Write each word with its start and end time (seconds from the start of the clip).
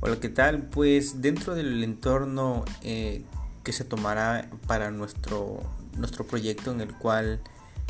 Hola, 0.00 0.20
¿qué 0.20 0.28
tal? 0.28 0.62
Pues 0.62 1.22
dentro 1.22 1.56
del 1.56 1.82
entorno 1.82 2.64
eh, 2.82 3.24
que 3.64 3.72
se 3.72 3.82
tomará 3.82 4.48
para 4.68 4.92
nuestro, 4.92 5.60
nuestro 5.96 6.24
proyecto 6.24 6.70
en 6.70 6.80
el 6.80 6.94
cual 6.94 7.40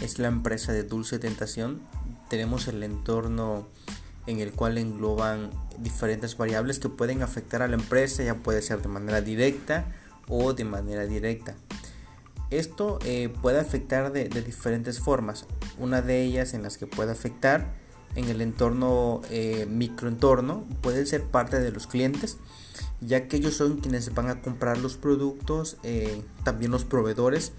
es 0.00 0.20
la 0.20 0.28
empresa 0.28 0.72
de 0.72 0.84
Dulce 0.84 1.18
Tentación, 1.18 1.82
tenemos 2.30 2.68
el 2.68 2.84
entorno 2.84 3.66
en 4.28 4.38
el 4.38 4.52
cual 4.52 4.78
engloban 4.78 5.50
diferentes 5.78 6.36
variables 6.36 6.78
que 6.78 6.88
pueden 6.88 7.24
afectar 7.24 7.60
a 7.60 7.66
la 7.66 7.74
empresa, 7.74 8.22
ya 8.22 8.36
puede 8.36 8.62
ser 8.62 8.82
de 8.82 8.88
manera 8.88 9.20
directa 9.20 9.86
o 10.28 10.52
de 10.52 10.64
manera 10.64 11.06
directa. 11.06 11.56
Esto 12.50 13.00
eh, 13.04 13.34
puede 13.42 13.58
afectar 13.58 14.12
de, 14.12 14.28
de 14.28 14.42
diferentes 14.42 15.00
formas. 15.00 15.44
Una 15.76 16.02
de 16.02 16.22
ellas 16.22 16.54
en 16.54 16.62
las 16.62 16.78
que 16.78 16.86
puede 16.86 17.10
afectar 17.10 17.74
en 18.16 18.28
el 18.28 18.40
entorno 18.40 19.20
eh, 19.30 19.66
microentorno 19.70 20.64
pueden 20.80 21.06
ser 21.06 21.22
parte 21.22 21.60
de 21.60 21.70
los 21.70 21.86
clientes 21.86 22.38
ya 23.00 23.28
que 23.28 23.36
ellos 23.36 23.54
son 23.54 23.76
quienes 23.76 24.12
van 24.14 24.30
a 24.30 24.40
comprar 24.40 24.78
los 24.78 24.96
productos 24.96 25.76
eh, 25.82 26.22
también 26.42 26.70
los 26.70 26.84
proveedores 26.84 27.52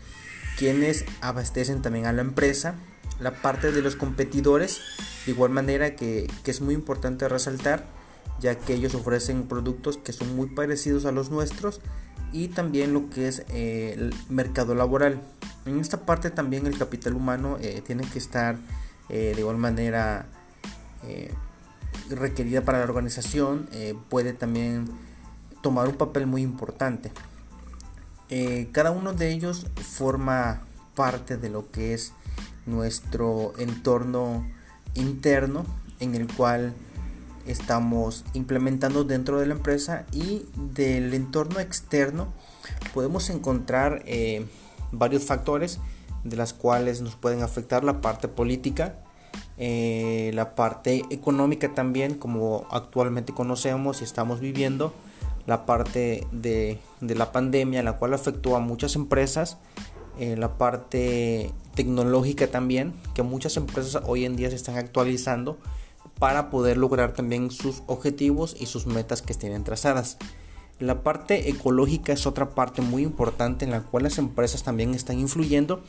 quienes 0.58 1.06
abastecen 1.22 1.82
también 1.82 2.08
a 2.08 2.12
la 2.12 2.22
empresa 2.22 2.76
la 3.20 3.32
parte 3.32 3.72
de 3.72 3.82
los 3.82 3.96
competidores. 3.96 4.80
De 5.26 5.32
igual 5.32 5.52
manera 5.52 5.96
que, 5.96 6.30
es 6.46 6.62
muy 6.62 6.74
importante 6.76 7.28
resaltar 7.28 7.86
ya 8.40 8.56
que 8.56 8.76
ellos 8.76 8.94
ofrecen 8.94 9.48
productos 9.48 9.98
que 9.98 10.14
son 10.14 10.36
muy 10.36 10.48
parecidos 10.48 11.06
a 11.06 11.12
los 11.12 11.32
nuestros 11.32 11.82
y 12.32 12.50
también 12.50 12.94
lo 12.94 13.10
que 13.10 13.28
es 13.28 13.44
eh, 13.50 13.96
el 13.98 14.14
mercado 14.30 14.76
laboral. 14.76 15.20
En 15.66 15.80
esta 15.80 16.06
parte 16.06 16.30
también 16.30 16.68
el 16.68 16.78
capital 16.78 17.16
humano 17.16 17.58
tiene 17.86 18.04
que 18.04 18.20
estar 18.20 18.58
de 19.10 19.36
igual 19.38 19.58
manera 19.58 20.28
eh, 21.04 21.34
requerida 22.10 22.62
para 22.62 22.80
la 22.80 22.86
organización 22.86 23.68
eh, 23.72 23.96
puede 24.10 24.34
también 24.34 24.90
tomar 25.62 25.88
un 25.88 25.96
papel 25.96 26.28
muy 26.28 26.42
importante. 26.42 27.12
Eh, 28.30 28.70
cada 28.72 28.92
uno 28.92 29.14
de 29.14 29.32
ellos 29.32 29.68
forma 29.76 30.62
parte 30.96 31.38
de 31.38 31.50
lo 31.50 31.72
que 31.72 31.94
es 31.94 32.14
nuestro 32.66 33.54
entorno 33.58 34.46
interno 34.96 35.66
en 36.00 36.16
el 36.16 36.28
cual 36.34 36.74
estamos 37.46 38.26
implementando 38.34 39.04
dentro 39.06 39.40
de 39.40 39.48
la 39.48 39.54
empresa 39.54 40.06
y 40.12 40.46
del 40.74 41.14
entorno 41.14 41.60
externo 41.60 42.34
podemos 42.94 43.30
encontrar 43.30 44.04
varios 44.92 45.24
factores 45.24 45.80
de 46.26 46.36
las 46.36 46.54
cuales 46.54 47.02
nos 47.02 47.16
pueden 47.16 47.42
afectar 47.42 47.86
la 47.86 48.02
parte 48.02 48.28
política 48.28 48.98
eh, 49.58 50.32
la 50.34 50.54
parte 50.56 51.04
económica 51.10 51.74
también, 51.74 52.16
como 52.16 52.68
actualmente 52.70 53.34
conocemos 53.34 54.02
y 54.02 54.04
estamos 54.04 54.40
viviendo, 54.40 54.94
la 55.48 55.66
parte 55.66 56.28
de, 56.32 56.80
la 57.02 57.32
pandemia, 57.32 57.82
la 57.82 57.94
cual 57.94 58.14
afectó 58.14 58.56
a 58.56 58.60
muchas 58.60 58.96
empresas, 58.96 59.58
eh, 60.20 60.36
la 60.38 60.58
parte 60.58 61.52
tecnológica 61.74 62.48
también, 62.48 62.94
que 63.16 63.24
muchas 63.24 63.58
empresas 63.58 64.04
hoy 64.06 64.26
en 64.26 64.36
día 64.36 64.50
se 64.50 64.56
están 64.56 64.78
actualizando 64.78 65.58
para 66.20 66.50
poder 66.50 66.78
lograr 66.78 67.14
también 67.14 67.50
sus 67.50 67.84
objetivos 67.88 68.56
y 68.60 68.66
sus 68.66 68.86
metas 68.86 69.22
que 69.22 69.34
tienen 69.34 69.64
trazadas. 69.64 70.18
La 70.80 71.02
parte 71.02 71.50
ecológica 71.50 72.14
es 72.14 72.28
otra 72.28 72.52
parte 72.52 72.82
muy 72.82 73.04
importante 73.04 73.66
en 73.66 73.72
la 73.72 73.82
cual 73.82 74.04
las 74.04 74.20
empresas 74.20 74.64
también 74.64 74.94
están 74.94 75.20
influyendo 75.20 75.82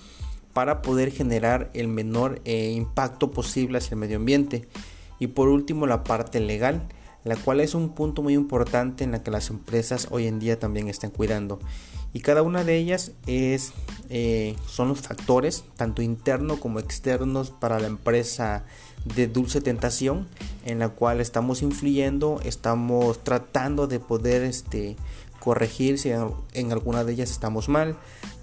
para 0.59 0.83
poder 0.83 1.13
generar 1.13 1.71
el 1.73 1.87
menor 1.87 2.41
eh, 2.45 2.73
impacto 2.73 3.31
posible 3.31 3.79
hacia 3.79 3.95
el 3.95 4.01
medio 4.01 4.17
ambiente. 4.17 4.67
Y 5.21 5.29
por 5.29 5.47
último 5.49 5.87
la 5.87 6.03
parte 6.03 6.41
legal, 6.41 6.89
la 7.25 7.37
cual 7.37 7.61
es 7.61 7.75
un 7.75 7.91
punto 7.91 8.23
muy 8.23 8.35
importante 8.35 9.05
en 9.05 9.13
la 9.13 9.23
que 9.23 9.31
las 9.31 9.51
empresas 9.51 10.09
hoy 10.11 10.27
en 10.27 10.39
día 10.39 10.59
también 10.59 10.89
están 10.89 11.11
cuidando. 11.11 11.59
Y 12.13 12.21
cada 12.21 12.43
una 12.43 12.65
de 12.65 12.77
ellas 12.77 13.13
es, 13.27 13.73
eh, 14.09 14.57
son 14.67 14.89
los 14.89 15.01
factores, 15.01 15.65
tanto 15.77 16.01
internos 16.01 16.59
como 16.59 16.79
externos, 16.79 17.51
para 17.51 17.81
la 17.81 17.87
empresa 17.87 18.65
de 19.05 19.27
dulce 19.27 19.61
tentación, 19.61 20.27
en 20.65 20.79
la 20.79 20.89
cual 20.89 21.21
estamos 21.21 21.63
influyendo, 21.63 22.41
estamos 22.45 23.23
tratando 23.25 23.87
de 23.87 24.01
poder 24.01 24.43
este, 24.43 24.97
corregir 25.39 25.99
si 25.99 26.11
en 26.11 26.73
alguna 26.73 27.05
de 27.05 27.13
ellas 27.13 27.31
estamos 27.31 27.69
mal, 27.69 27.97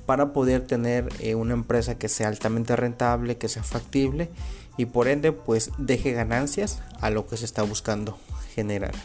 para 0.05 0.33
poder 0.33 0.67
tener 0.67 1.09
eh, 1.19 1.33
una 1.33 1.53
empresa 1.53 1.97
que 1.97 2.09
sea 2.09 2.27
altamente 2.27 2.75
rentable, 2.75 3.37
que 3.37 3.49
sea 3.49 3.63
factible 3.63 4.29
y 4.77 4.85
por 4.85 5.07
ende 5.07 5.31
pues 5.31 5.71
deje 5.79 6.11
ganancias 6.11 6.83
a 7.01 7.09
lo 7.09 7.25
que 7.25 7.37
se 7.37 7.45
está 7.45 7.63
buscando 7.63 8.15
generar. 8.55 8.95